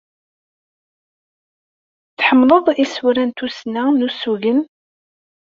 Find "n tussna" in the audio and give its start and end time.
3.27-3.83